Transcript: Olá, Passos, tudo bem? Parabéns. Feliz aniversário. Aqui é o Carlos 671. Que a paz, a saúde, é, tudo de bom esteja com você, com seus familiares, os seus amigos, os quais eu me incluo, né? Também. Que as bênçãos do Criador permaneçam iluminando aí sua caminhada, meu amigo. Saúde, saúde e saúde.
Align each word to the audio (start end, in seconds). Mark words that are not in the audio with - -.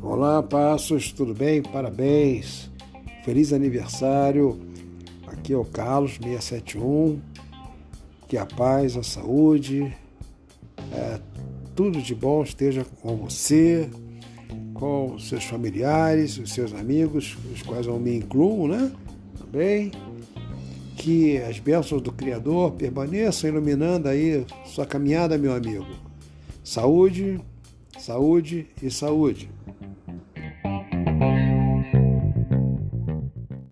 Olá, 0.00 0.40
Passos, 0.44 1.10
tudo 1.10 1.34
bem? 1.34 1.60
Parabéns. 1.60 2.70
Feliz 3.24 3.52
aniversário. 3.52 4.60
Aqui 5.26 5.52
é 5.52 5.56
o 5.56 5.64
Carlos 5.64 6.18
671. 6.22 7.20
Que 8.28 8.36
a 8.36 8.46
paz, 8.46 8.96
a 8.96 9.02
saúde, 9.02 9.92
é, 10.92 11.18
tudo 11.74 12.00
de 12.00 12.14
bom 12.14 12.44
esteja 12.44 12.86
com 13.02 13.16
você, 13.16 13.90
com 14.72 15.18
seus 15.18 15.44
familiares, 15.44 16.38
os 16.38 16.52
seus 16.52 16.72
amigos, 16.72 17.36
os 17.52 17.62
quais 17.62 17.86
eu 17.86 17.98
me 17.98 18.16
incluo, 18.16 18.68
né? 18.68 18.92
Também. 19.36 19.90
Que 20.96 21.38
as 21.38 21.58
bênçãos 21.58 22.00
do 22.00 22.12
Criador 22.12 22.70
permaneçam 22.70 23.50
iluminando 23.50 24.08
aí 24.08 24.46
sua 24.64 24.86
caminhada, 24.86 25.36
meu 25.36 25.52
amigo. 25.52 25.88
Saúde, 26.62 27.40
saúde 27.98 28.68
e 28.80 28.90
saúde. 28.92 29.50